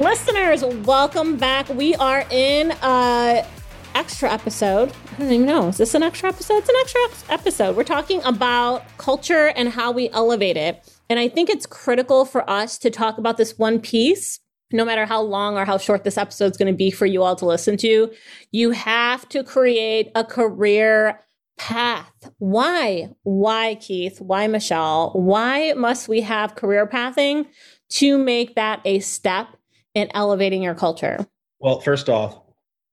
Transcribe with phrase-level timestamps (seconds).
[0.00, 1.68] Listeners, welcome back.
[1.68, 3.46] We are in a
[3.94, 4.90] extra episode.
[5.12, 5.68] I don't even know.
[5.68, 6.54] Is this an extra episode?
[6.54, 7.76] It's an extra episode.
[7.76, 10.90] We're talking about culture and how we elevate it.
[11.10, 14.40] And I think it's critical for us to talk about this one piece,
[14.72, 17.22] no matter how long or how short this episode is going to be for you
[17.22, 18.10] all to listen to.
[18.52, 21.20] You have to create a career
[21.58, 22.30] path.
[22.38, 23.10] Why?
[23.24, 24.18] Why, Keith?
[24.18, 25.10] Why, Michelle?
[25.12, 27.48] Why must we have career pathing
[27.90, 29.48] to make that a step
[29.94, 31.26] in elevating your culture?
[31.58, 32.40] Well, first off,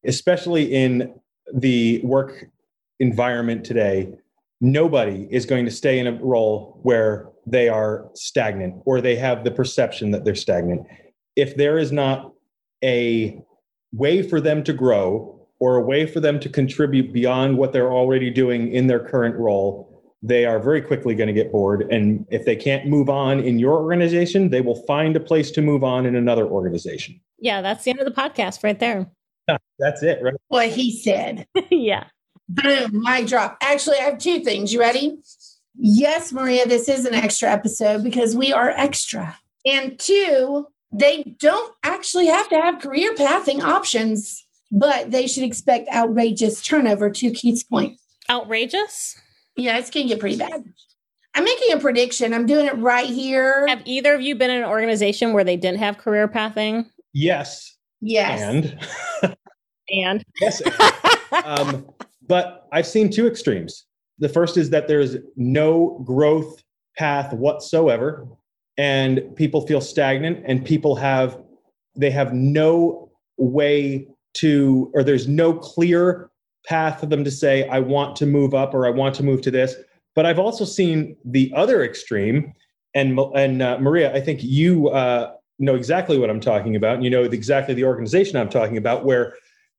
[0.05, 1.13] especially in
[1.53, 2.45] the work
[2.99, 4.13] environment today,
[4.59, 9.43] nobody is going to stay in a role where they are stagnant or they have
[9.43, 10.85] the perception that they're stagnant.
[11.35, 12.33] If there is not
[12.83, 13.39] a
[13.93, 17.91] way for them to grow or a way for them to contribute beyond what they're
[17.91, 19.86] already doing in their current role,
[20.21, 21.83] they are very quickly going to get bored.
[21.91, 25.61] And if they can't move on in your organization, they will find a place to
[25.61, 27.19] move on in another organization.
[27.39, 29.07] Yeah, that's the end of the podcast right there.
[29.79, 30.33] That's it, right?
[30.47, 31.47] What he said.
[31.71, 32.05] yeah.
[32.49, 33.57] Boom, mic drop.
[33.61, 34.73] Actually, I have two things.
[34.73, 35.17] You ready?
[35.75, 39.37] Yes, Maria, this is an extra episode because we are extra.
[39.65, 45.89] And two, they don't actually have to have career pathing options, but they should expect
[45.89, 47.99] outrageous turnover to Keith's point.
[48.29, 49.21] Outrageous?
[49.57, 50.63] Yeah, it's going to get pretty bad.
[51.35, 52.33] I'm making a prediction.
[52.33, 53.67] I'm doing it right here.
[53.67, 56.89] Have either of you been in an organization where they didn't have career pathing?
[57.13, 57.75] Yes.
[58.01, 58.41] Yes.
[58.41, 59.35] And
[59.89, 60.61] And yes.
[61.43, 61.89] um,
[62.27, 63.85] but I've seen two extremes.
[64.19, 66.63] The first is that there's no growth
[66.97, 68.27] path whatsoever,
[68.77, 71.39] and people feel stagnant, and people have
[71.95, 76.29] they have no way to, or there's no clear
[76.67, 79.41] path for them to say, I want to move up or I want to move
[79.43, 79.75] to this.
[80.15, 82.53] But I've also seen the other extreme,
[82.93, 87.03] and and uh, Maria, I think you uh, know exactly what I'm talking about, and
[87.03, 89.35] you know exactly the organization I'm talking about, where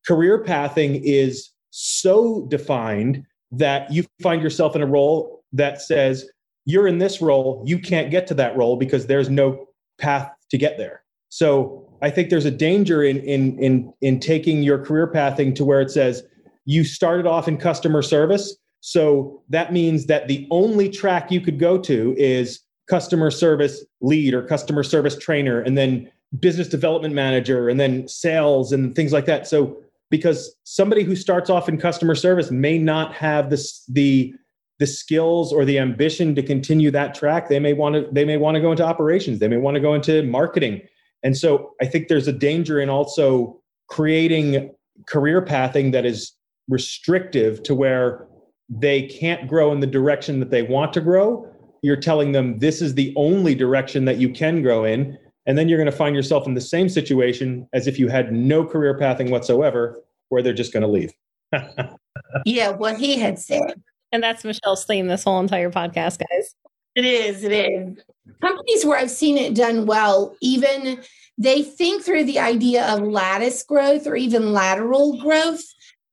[0.07, 6.29] career pathing is so defined that you find yourself in a role that says
[6.67, 9.67] you're in this role, you can't get to that role because there's no
[9.99, 11.03] path to get there.
[11.31, 15.65] So I think there's a danger in in in in taking your career pathing to
[15.65, 16.23] where it says
[16.69, 21.59] you started off in customer service, so that means that the only track you could
[21.59, 27.71] go to is customer service lead or customer service trainer and then business development manager
[27.71, 29.47] and then sales and things like that.
[29.47, 29.79] So
[30.11, 34.35] because somebody who starts off in customer service may not have this the
[34.79, 37.49] the skills or the ambition to continue that track.
[37.49, 39.39] They may want to they may want to go into operations.
[39.39, 40.83] They may want to go into marketing.
[41.23, 43.59] And so i think there's a danger in also
[43.89, 44.71] creating
[45.07, 46.33] career pathing that is
[46.69, 48.27] restrictive to where
[48.69, 51.51] they can't grow in the direction that they want to grow
[51.83, 55.17] you're telling them this is the only direction that you can grow in
[55.49, 58.33] and then you're going to find yourself in the same situation as if you had
[58.33, 61.11] no career pathing whatsoever, where they're just going to leave.
[62.45, 63.83] yeah, what he had said.
[64.13, 66.55] And that's Michelle's theme this whole entire podcast, guys.
[66.95, 67.99] It is, it is.
[68.43, 71.01] Companies where I've seen it done well, even
[71.39, 75.65] they think through the idea of lattice growth or even lateral growth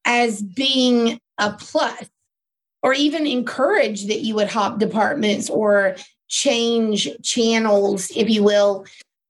[0.05, 2.05] as being a plus,
[2.83, 5.95] or even encourage that you would hop departments or
[6.27, 8.85] change channels, if you will,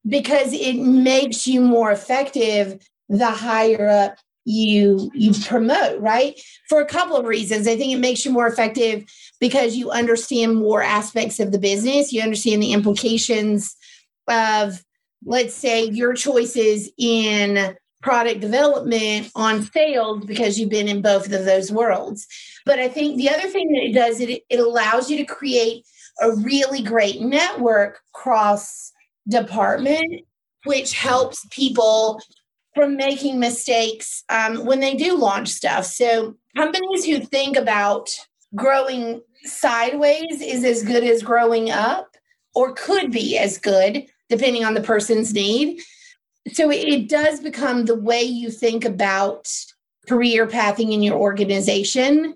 [0.07, 6.39] because it makes you more effective the higher up you you promote right?
[6.69, 7.67] For a couple of reasons.
[7.67, 9.03] I think it makes you more effective
[9.39, 12.13] because you understand more aspects of the business.
[12.13, 13.75] You understand the implications
[14.27, 14.83] of
[15.25, 21.45] let's say your choices in product development on sales because you've been in both of
[21.45, 22.27] those worlds
[22.65, 25.83] but i think the other thing that it does it, it allows you to create
[26.21, 28.91] a really great network cross
[29.27, 30.23] department,
[30.65, 32.21] which helps people
[32.73, 35.85] from making mistakes um, when they do launch stuff.
[35.85, 38.09] So, companies who think about
[38.53, 42.15] growing sideways is as good as growing up,
[42.53, 45.81] or could be as good, depending on the person's need.
[46.53, 49.47] So, it does become the way you think about
[50.07, 52.35] career pathing in your organization.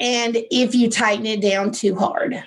[0.00, 2.44] And if you tighten it down too hard.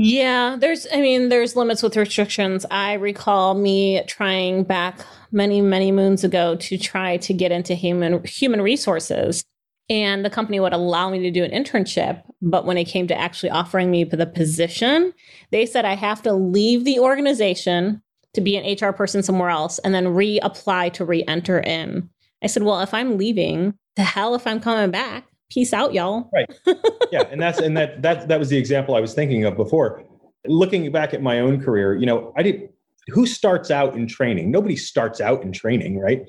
[0.00, 2.64] Yeah, there's, I mean, there's limits with restrictions.
[2.70, 5.00] I recall me trying back
[5.32, 9.44] many, many moons ago to try to get into human human resources.
[9.90, 12.22] And the company would allow me to do an internship.
[12.40, 15.12] But when it came to actually offering me the position,
[15.50, 18.00] they said I have to leave the organization
[18.34, 22.08] to be an HR person somewhere else and then reapply to re enter in.
[22.42, 26.28] I said, Well, if I'm leaving, the hell if I'm coming back peace out y'all
[26.34, 26.46] right
[27.10, 30.04] yeah and that's and that that that was the example i was thinking of before
[30.44, 32.68] looking back at my own career you know i did
[33.08, 34.50] who starts out in training?
[34.50, 36.24] Nobody starts out in training, right?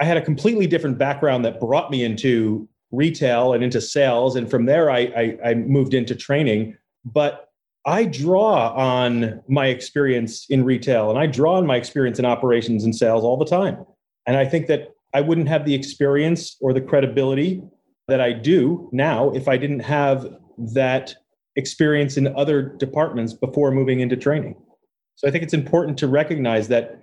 [0.00, 4.36] I had a completely different background that brought me into retail and into sales.
[4.36, 6.76] And from there, I, I, I moved into training.
[7.04, 7.48] But
[7.84, 12.84] I draw on my experience in retail and I draw on my experience in operations
[12.84, 13.84] and sales all the time.
[14.26, 17.62] And I think that I wouldn't have the experience or the credibility
[18.08, 20.28] that I do now if I didn't have
[20.74, 21.14] that
[21.56, 24.56] experience in other departments before moving into training.
[25.16, 27.00] So I think it's important to recognize that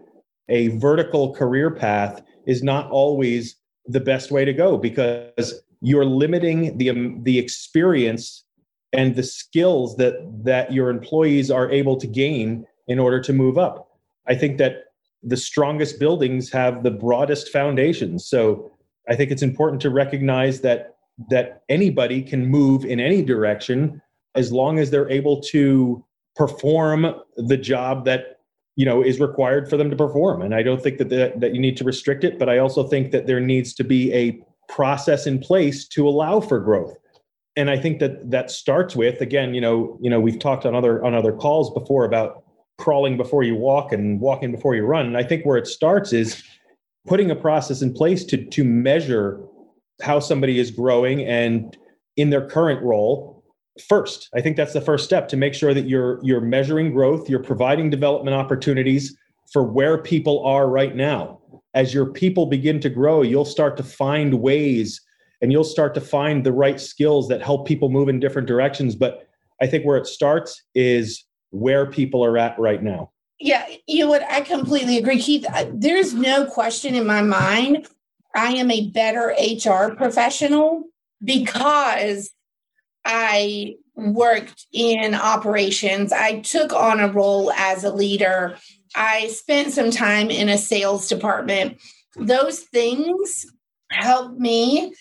[0.47, 3.55] a vertical career path is not always
[3.85, 8.45] the best way to go because you're limiting the um, the experience
[8.93, 13.57] and the skills that that your employees are able to gain in order to move
[13.57, 13.89] up.
[14.27, 14.85] I think that
[15.23, 18.25] the strongest buildings have the broadest foundations.
[18.25, 18.71] So
[19.09, 20.95] I think it's important to recognize that
[21.29, 24.01] that anybody can move in any direction
[24.35, 26.03] as long as they're able to
[26.35, 28.39] perform the job that
[28.75, 31.53] you know is required for them to perform and i don't think that, that that
[31.53, 34.41] you need to restrict it but i also think that there needs to be a
[34.71, 36.95] process in place to allow for growth
[37.55, 40.75] and i think that that starts with again you know you know we've talked on
[40.75, 42.43] other on other calls before about
[42.77, 45.05] crawling before you walk and walking before you run.
[45.05, 46.43] And i think where it starts is
[47.07, 49.41] putting a process in place to to measure
[50.01, 51.77] how somebody is growing and
[52.15, 53.43] in their current role
[53.87, 54.29] first.
[54.35, 57.43] I think that's the first step to make sure that you're you're measuring growth you're
[57.43, 59.15] providing development opportunities
[59.51, 61.41] for where people are right now.
[61.73, 65.01] As your people begin to grow you'll start to find ways
[65.41, 68.95] and you'll start to find the right skills that help people move in different directions
[68.95, 69.27] but
[69.61, 73.09] i think where it starts is where people are at right now
[73.39, 77.87] yeah you know what i completely agree keith there's no question in my mind
[78.35, 80.83] I am a better HR professional
[81.23, 82.31] because
[83.05, 86.13] I worked in operations.
[86.13, 88.57] I took on a role as a leader.
[88.95, 91.79] I spent some time in a sales department.
[92.15, 93.45] Those things
[93.91, 94.93] help me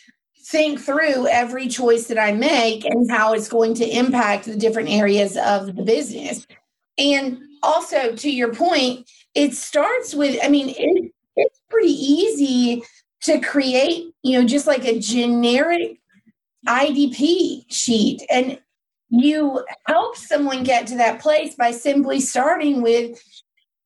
[0.48, 4.88] think through every choice that I make and how it's going to impact the different
[4.88, 6.46] areas of the business.
[6.96, 12.82] And also, to your point, it starts with, I mean, it, it's pretty easy
[13.24, 16.00] to create, you know, just like a generic
[16.66, 18.22] IDP sheet.
[18.30, 18.58] And
[19.10, 23.22] you help someone get to that place by simply starting with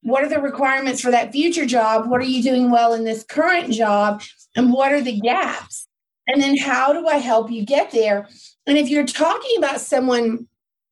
[0.02, 2.08] what are the requirements for that future job?
[2.08, 4.22] What are you doing well in this current job?
[4.54, 5.88] And what are the gaps?
[6.26, 8.28] And then how do I help you get there?
[8.66, 10.46] And if you're talking about someone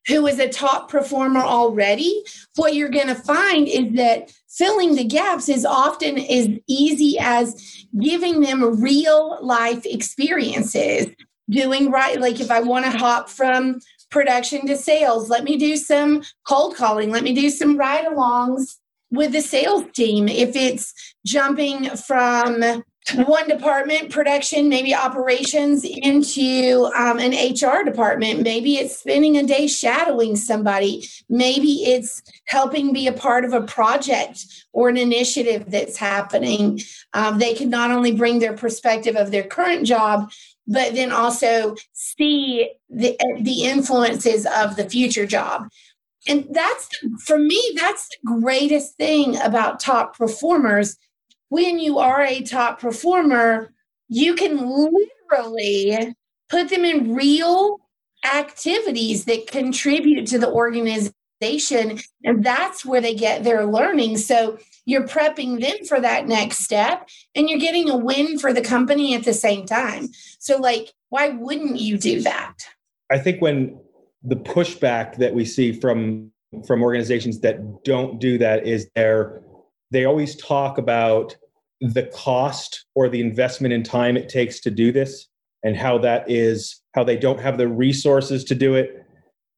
[0.09, 2.25] who is a top performer already,
[2.57, 7.87] what you're going to find is that filling the gaps is often as easy as
[7.99, 11.07] giving them real life experiences.
[11.49, 13.81] Doing right, like if I want to hop from
[14.11, 18.77] production to sales, let me do some cold calling, let me do some ride alongs
[19.11, 20.29] with the sales team.
[20.29, 20.95] If it's
[21.27, 22.85] jumping from
[23.27, 28.43] one department, production, maybe operations, into um, an HR department.
[28.43, 31.09] Maybe it's spending a day shadowing somebody.
[31.29, 36.81] Maybe it's helping be a part of a project or an initiative that's happening.
[37.13, 40.31] Um, they can not only bring their perspective of their current job,
[40.67, 45.69] but then also see the, the influences of the future job.
[46.29, 46.89] And that's,
[47.25, 50.97] for me, that's the greatest thing about top performers
[51.51, 53.73] when you are a top performer,
[54.09, 56.15] you can literally
[56.49, 57.81] put them in real
[58.25, 61.99] activities that contribute to the organization.
[62.25, 64.19] And that's where they get their learning.
[64.19, 68.63] So you're prepping them for that next step and you're getting a win for the
[68.63, 70.09] company at the same time.
[70.39, 72.55] So, like, why wouldn't you do that?
[73.11, 73.79] I think when
[74.23, 76.31] the pushback that we see from
[76.67, 79.43] from organizations that don't do that is they're
[79.91, 81.37] they always talk about
[81.81, 85.27] the cost or the investment in time it takes to do this
[85.63, 89.05] and how that is how they don't have the resources to do it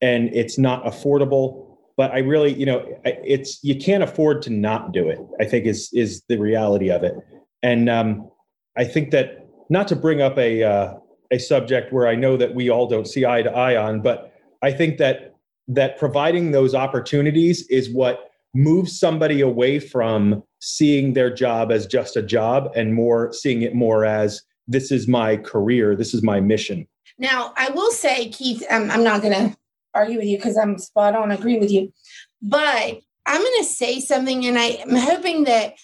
[0.00, 1.68] and it's not affordable.
[1.96, 5.66] But i really you know it's you can't afford to not do it i think
[5.66, 7.14] is is the reality of it.
[7.62, 8.30] And um,
[8.76, 10.94] i think that not to bring up a uh,
[11.30, 14.32] a subject where i know that we all don't see eye to eye on but
[14.62, 15.34] i think that
[15.68, 22.16] that providing those opportunities is what moves somebody away from seeing their job as just
[22.16, 26.40] a job and more seeing it more as this is my career, this is my
[26.40, 26.87] mission.
[27.18, 29.56] Now, I will say, Keith, um, I'm not going to
[29.94, 31.92] argue with you because I'm spot on, agree with you,
[32.40, 35.75] but I'm going to say something, and I, I'm hoping that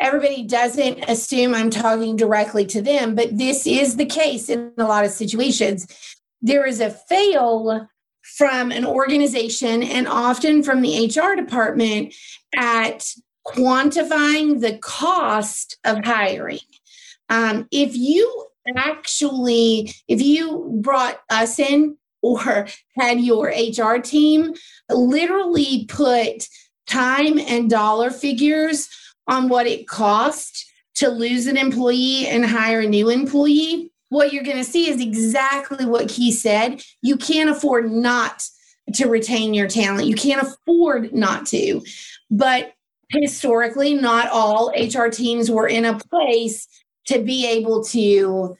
[0.00, 4.84] everybody doesn't assume I'm talking directly to them, but this is the case in a
[4.84, 5.86] lot of situations.
[6.40, 7.88] There is a fail
[8.22, 12.14] from an organization and often from the HR department
[12.56, 13.12] at
[13.46, 16.58] quantifying the cost of hiring.
[17.28, 18.46] Um, if you
[18.76, 22.66] actually, if you brought us in or
[22.98, 24.52] had your HR team
[24.90, 26.46] literally put
[26.86, 28.88] time and dollar figures
[29.26, 34.44] on what it cost to lose an employee and hire a new employee, what you're
[34.44, 36.82] going to see is exactly what he said.
[37.00, 38.46] You can't afford not
[38.94, 40.06] to retain your talent.
[40.06, 41.82] You can't afford not to.
[42.30, 42.74] But
[43.08, 46.66] historically, not all HR teams were in a place
[47.06, 48.56] to be able to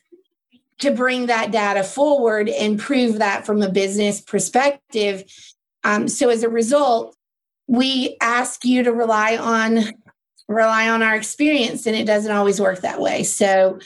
[0.79, 5.25] to bring that data forward and prove that from a business perspective.
[5.85, 7.15] Um, so as a result,
[7.67, 9.93] we ask you to rely on
[10.49, 13.25] rely on our experience, and it doesn't always work that way.
[13.25, 13.79] So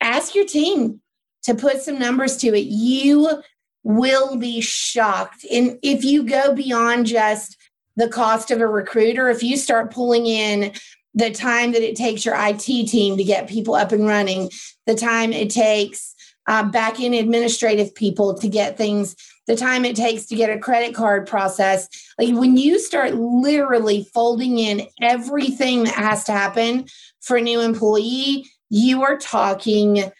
[0.00, 1.00] ask your team
[1.44, 2.66] to put some numbers to it.
[2.66, 3.42] You
[3.82, 5.44] will be shocked.
[5.50, 7.56] And if you go beyond just
[7.96, 10.72] the cost of a recruiter, if you start pulling in
[11.14, 14.50] the time that it takes your IT team to get people up and running,
[14.86, 16.14] the time it takes
[16.46, 19.16] uh, back in administrative people to get things,
[19.46, 21.88] the time it takes to get a credit card process.
[22.18, 26.86] Like when you start literally folding in everything that has to happen
[27.20, 30.10] for a new employee, you are talking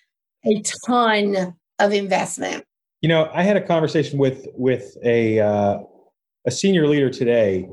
[0.48, 2.64] a ton of investment.
[3.00, 5.78] You know, I had a conversation with with a uh,
[6.46, 7.68] a senior leader today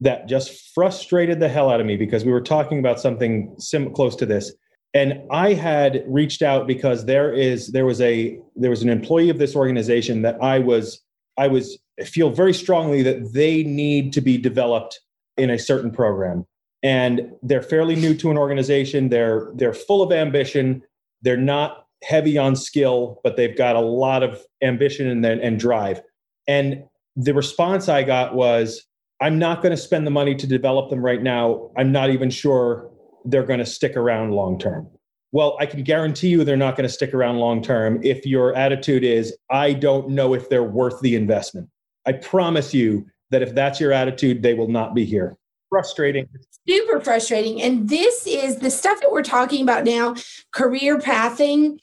[0.00, 3.92] that just frustrated the hell out of me because we were talking about something sim-
[3.94, 4.52] close to this.
[4.92, 9.28] And i had reached out because there is there was a there was an employee
[9.28, 11.02] of this organization that i was
[11.36, 15.00] i was feel very strongly that they need to be developed
[15.36, 16.44] in a certain program.
[16.82, 19.08] And they're fairly new to an organization.
[19.08, 20.82] They're they're full of ambition.
[21.22, 26.00] They're not heavy on skill but they've got a lot of ambition and, and drive
[26.46, 26.82] and
[27.16, 28.86] the response i got was
[29.20, 32.30] i'm not going to spend the money to develop them right now i'm not even
[32.30, 32.90] sure
[33.24, 34.88] they're going to stick around long term.
[35.32, 38.54] Well, I can guarantee you they're not going to stick around long term if your
[38.54, 41.68] attitude is, I don't know if they're worth the investment.
[42.06, 45.36] I promise you that if that's your attitude, they will not be here.
[45.70, 46.28] Frustrating.
[46.68, 47.60] Super frustrating.
[47.60, 50.14] And this is the stuff that we're talking about now
[50.52, 51.80] career pathing.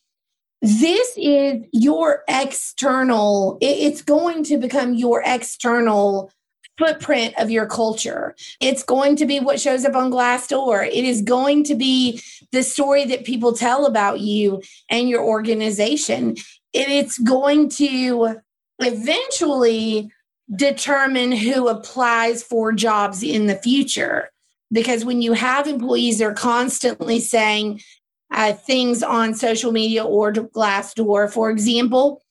[0.61, 6.31] This is your external, it's going to become your external
[6.77, 8.35] footprint of your culture.
[8.59, 10.87] It's going to be what shows up on Glassdoor.
[10.87, 16.37] It is going to be the story that people tell about you and your organization.
[16.73, 18.37] And it's going to
[18.79, 20.11] eventually
[20.55, 24.29] determine who applies for jobs in the future.
[24.71, 27.81] Because when you have employees that are constantly saying
[28.31, 32.21] uh, things on social media or Glassdoor, for example,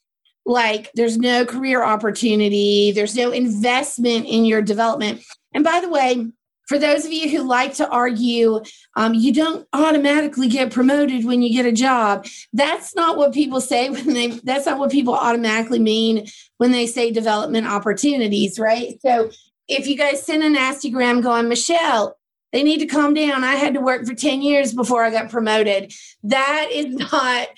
[0.46, 5.22] like there's no career opportunity, there's no investment in your development.
[5.52, 6.26] And by the way,
[6.66, 8.60] for those of you who like to argue,
[8.94, 12.26] um, you don't automatically get promoted when you get a job.
[12.52, 16.26] That's not what people say when they, that's not what people automatically mean
[16.58, 19.00] when they say development opportunities, right?
[19.02, 19.30] So
[19.66, 22.16] if you guys send a nasty gram going, Michelle,
[22.52, 23.44] they need to calm down.
[23.44, 25.92] I had to work for 10 years before I got promoted.
[26.22, 27.48] That is not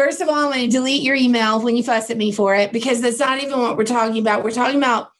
[0.00, 2.54] First of all, I'm going to delete your email when you fuss at me for
[2.54, 4.42] it because that's not even what we're talking about.
[4.42, 5.10] We're talking about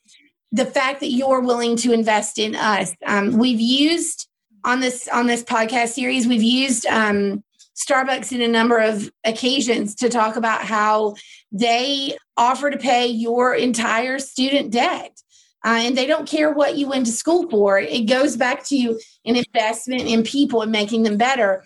[0.52, 2.94] the fact that you're willing to invest in us.
[3.04, 4.26] Um, we've used
[4.64, 7.44] on this on this podcast series, we've used um,
[7.76, 11.14] Starbucks in a number of occasions to talk about how
[11.52, 15.20] they offer to pay your entire student debt.
[15.64, 17.78] Uh, and they don't care what you went to school for.
[17.78, 21.64] It goes back to an investment in people and making them better.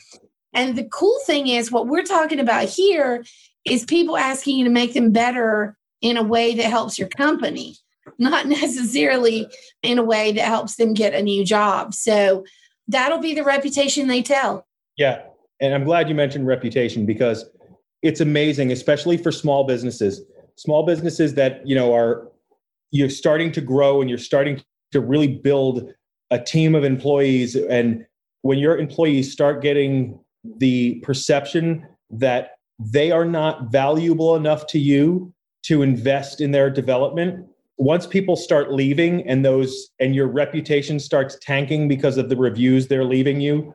[0.52, 3.24] And the cool thing is, what we're talking about here
[3.64, 7.76] is people asking you to make them better in a way that helps your company,
[8.18, 9.48] not necessarily
[9.82, 11.94] in a way that helps them get a new job.
[11.94, 12.44] So
[12.88, 14.66] that'll be the reputation they tell.
[14.96, 15.22] Yeah.
[15.60, 17.44] And I'm glad you mentioned reputation because
[18.02, 20.20] it's amazing, especially for small businesses,
[20.56, 22.28] small businesses that, you know, are
[22.94, 25.92] you're starting to grow and you're starting to really build
[26.30, 27.56] a team of employees.
[27.56, 28.06] And
[28.42, 30.16] when your employees start getting
[30.58, 35.34] the perception that they are not valuable enough to you
[35.64, 37.44] to invest in their development
[37.76, 42.86] once people start leaving and those and your reputation starts tanking because of the reviews
[42.86, 43.74] they're leaving you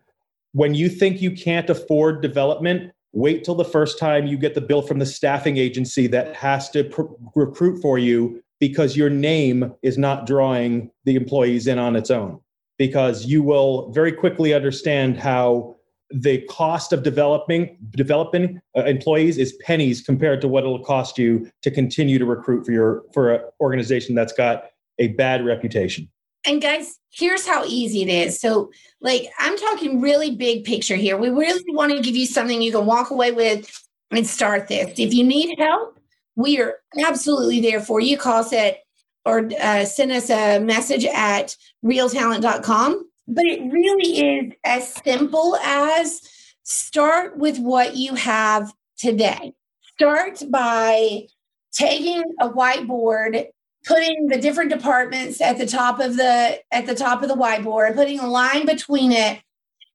[0.54, 4.62] when you think you can't afford development wait till the first time you get the
[4.62, 7.04] bill from the staffing agency that has to pr-
[7.36, 12.40] recruit for you because your name is not drawing the employees in on its own
[12.78, 15.76] because you will very quickly understand how
[16.12, 21.50] the cost of developing developing uh, employees is pennies compared to what it'll cost you
[21.62, 24.66] to continue to recruit for your for an organization that's got
[24.98, 26.10] a bad reputation
[26.46, 28.40] And guys, here's how easy it is.
[28.40, 31.18] So, like, I'm talking really big picture here.
[31.18, 33.70] We really want to give you something you can walk away with
[34.10, 34.98] and start this.
[34.98, 35.99] If you need help,
[36.40, 38.18] we are absolutely there for you.
[38.18, 38.78] Call us at
[39.26, 43.06] or uh, send us a message at realtalent.com.
[43.28, 46.22] But it really is as simple as
[46.64, 49.54] start with what you have today.
[49.98, 51.28] Start by
[51.74, 53.48] taking a whiteboard
[53.86, 57.96] putting the different departments at the top of the at the top of the whiteboard
[57.96, 59.40] putting a line between it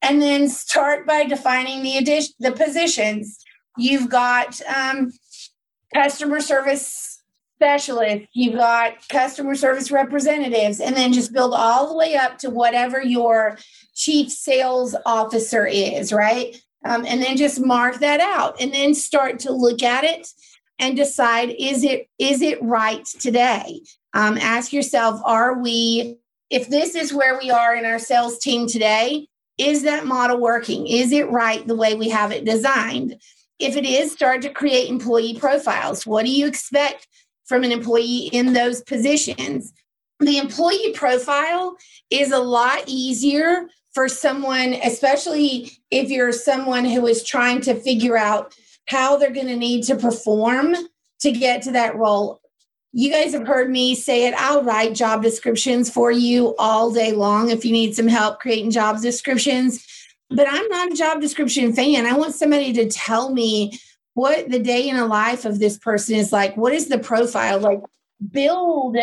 [0.00, 3.44] and then start by defining the addition the positions
[3.76, 5.12] you've got um,
[5.94, 7.22] customer service
[7.56, 12.50] specialists you've got customer service representatives and then just build all the way up to
[12.50, 13.56] whatever your
[13.94, 16.56] chief sales officer is right?
[16.84, 20.28] Um, and then just mark that out and then start to look at it
[20.78, 23.80] and decide is it is it right today?
[24.12, 26.18] Um, ask yourself are we
[26.50, 30.88] if this is where we are in our sales team today is that model working?
[30.88, 33.20] Is it right the way we have it designed
[33.58, 37.06] if it is start to create employee profiles what do you expect
[37.44, 39.72] from an employee in those positions
[40.20, 41.76] the employee profile
[42.10, 48.16] is a lot easier for someone especially if you're someone who is trying to figure
[48.16, 48.54] out
[48.86, 50.74] how they're going to need to perform
[51.20, 52.40] to get to that role.
[52.92, 54.34] You guys have heard me say it.
[54.34, 58.70] I'll write job descriptions for you all day long if you need some help creating
[58.70, 59.84] job descriptions.
[60.34, 62.06] But I'm not a job description fan.
[62.06, 63.78] I want somebody to tell me
[64.14, 66.56] what the day in a life of this person is like.
[66.56, 67.58] What is the profile?
[67.58, 67.80] Like,
[68.30, 68.96] build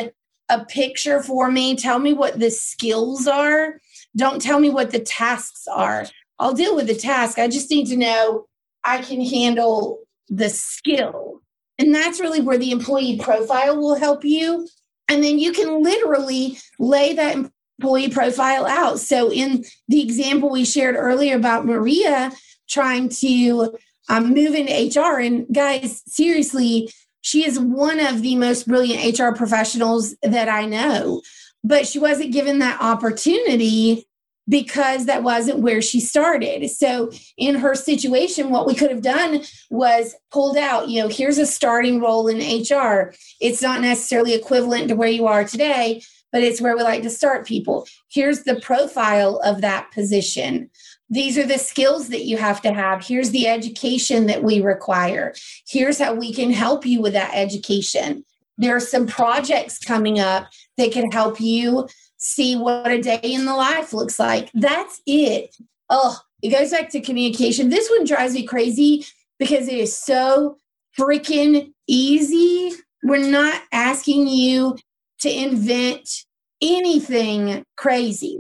[0.50, 1.76] a picture for me.
[1.76, 3.80] Tell me what the skills are.
[4.16, 6.06] Don't tell me what the tasks are.
[6.40, 7.40] I'll deal with the task.
[7.40, 8.46] I just need to know
[8.84, 11.42] I can handle the skill.
[11.78, 14.68] And that's really where the employee profile will help you.
[15.08, 17.38] And then you can literally lay that
[17.82, 19.00] employee profile out.
[19.00, 22.32] So, in the example we shared earlier about Maria
[22.70, 23.76] trying to
[24.08, 29.36] um, move into HR, and guys, seriously, she is one of the most brilliant HR
[29.36, 31.22] professionals that I know,
[31.64, 34.08] but she wasn't given that opportunity
[34.50, 36.70] because that wasn't where she started.
[36.70, 41.40] So, in her situation, what we could have done was pulled out, you know, here's
[41.40, 43.14] a starting role in HR.
[43.40, 47.10] It's not necessarily equivalent to where you are today, but it's where we like to
[47.10, 47.88] start people.
[48.10, 50.70] Here's the profile of that position.
[51.10, 53.06] These are the skills that you have to have.
[53.06, 55.34] Here's the education that we require.
[55.68, 58.24] Here's how we can help you with that education.
[58.58, 63.46] There are some projects coming up that can help you see what a day in
[63.46, 64.50] the life looks like.
[64.54, 65.56] That's it.
[65.90, 67.70] Oh, it goes back to communication.
[67.70, 69.06] This one drives me crazy
[69.38, 70.58] because it is so
[70.98, 72.74] freaking easy.
[73.04, 74.78] We're not asking you
[75.22, 76.26] to invent
[76.62, 78.40] anything crazy.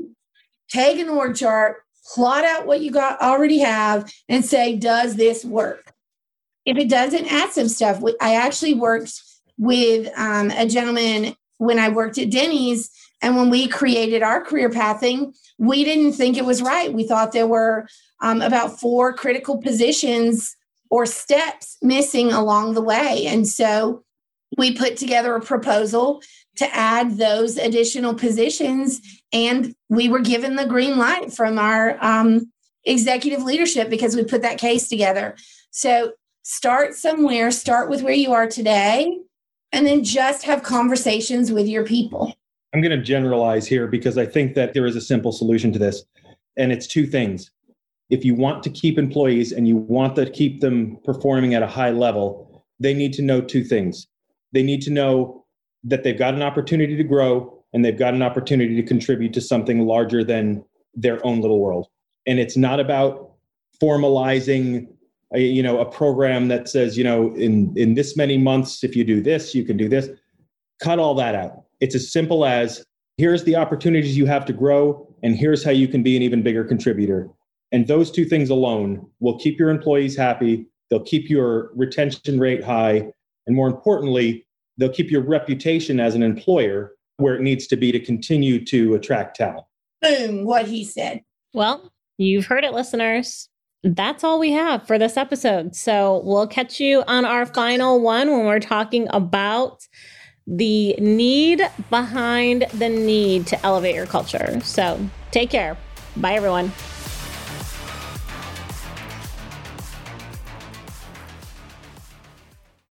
[0.69, 1.77] Take an org chart,
[2.13, 5.93] plot out what you got already have, and say, does this work?
[6.65, 8.01] If it doesn't, add some stuff.
[8.21, 9.21] I actually worked
[9.57, 12.89] with um, a gentleman when I worked at Denny's
[13.21, 16.91] and when we created our career pathing, we didn't think it was right.
[16.91, 17.87] We thought there were
[18.21, 20.55] um, about four critical positions
[20.89, 23.25] or steps missing along the way.
[23.27, 24.03] And so
[24.57, 26.21] we put together a proposal
[26.57, 29.01] to add those additional positions.
[29.31, 32.51] And we were given the green light from our um,
[32.85, 35.35] executive leadership because we put that case together.
[35.71, 39.17] So start somewhere, start with where you are today,
[39.71, 42.33] and then just have conversations with your people.
[42.73, 45.79] I'm going to generalize here because I think that there is a simple solution to
[45.79, 46.03] this.
[46.57, 47.51] And it's two things.
[48.09, 51.67] If you want to keep employees and you want to keep them performing at a
[51.67, 54.07] high level, they need to know two things.
[54.51, 55.40] They need to know
[55.83, 59.41] that they've got an opportunity to grow and they've got an opportunity to contribute to
[59.41, 60.63] something larger than
[60.93, 61.87] their own little world.
[62.27, 63.31] And it's not about
[63.81, 64.87] formalizing
[65.33, 68.95] a, you know a program that says, you know, in in this many months if
[68.95, 70.09] you do this, you can do this.
[70.79, 72.85] Cut all that out it's as simple as
[73.17, 76.41] here's the opportunities you have to grow, and here's how you can be an even
[76.43, 77.27] bigger contributor.
[77.71, 82.63] And those two things alone will keep your employees happy, they'll keep your retention rate
[82.63, 83.11] high,
[83.47, 84.45] and more importantly,
[84.81, 88.95] they'll keep your reputation as an employer where it needs to be to continue to
[88.95, 89.65] attract talent.
[90.01, 91.21] Boom, what he said.
[91.53, 93.47] Well, you've heard it, listeners.
[93.83, 95.75] That's all we have for this episode.
[95.75, 99.87] So we'll catch you on our final one when we're talking about
[100.47, 104.59] the need behind the need to elevate your culture.
[104.61, 105.77] So take care.
[106.17, 106.71] Bye, everyone.